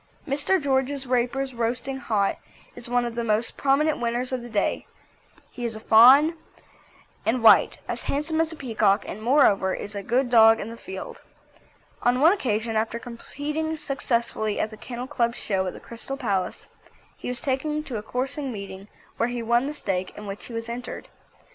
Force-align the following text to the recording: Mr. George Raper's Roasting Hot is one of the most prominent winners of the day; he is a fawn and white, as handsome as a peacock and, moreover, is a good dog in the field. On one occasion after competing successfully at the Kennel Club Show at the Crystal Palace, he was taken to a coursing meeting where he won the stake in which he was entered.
Mr. 0.27 0.59
George 0.59 1.05
Raper's 1.05 1.53
Roasting 1.53 1.97
Hot 1.97 2.39
is 2.75 2.89
one 2.89 3.05
of 3.05 3.13
the 3.13 3.23
most 3.23 3.55
prominent 3.55 3.99
winners 3.99 4.31
of 4.31 4.41
the 4.41 4.49
day; 4.49 4.87
he 5.51 5.63
is 5.63 5.75
a 5.75 5.79
fawn 5.79 6.35
and 7.23 7.43
white, 7.43 7.77
as 7.87 8.05
handsome 8.05 8.41
as 8.41 8.51
a 8.51 8.55
peacock 8.55 9.05
and, 9.07 9.21
moreover, 9.21 9.75
is 9.75 9.93
a 9.93 10.01
good 10.01 10.31
dog 10.31 10.59
in 10.59 10.71
the 10.71 10.75
field. 10.75 11.21
On 12.01 12.19
one 12.19 12.33
occasion 12.33 12.75
after 12.75 12.97
competing 12.97 13.77
successfully 13.77 14.59
at 14.59 14.71
the 14.71 14.75
Kennel 14.77 15.05
Club 15.05 15.35
Show 15.35 15.67
at 15.67 15.73
the 15.73 15.79
Crystal 15.79 16.17
Palace, 16.17 16.69
he 17.15 17.27
was 17.27 17.39
taken 17.39 17.83
to 17.83 17.97
a 17.97 18.01
coursing 18.01 18.51
meeting 18.51 18.87
where 19.17 19.29
he 19.29 19.43
won 19.43 19.67
the 19.67 19.73
stake 19.75 20.17
in 20.17 20.25
which 20.25 20.47
he 20.47 20.53
was 20.55 20.67
entered. 20.67 21.09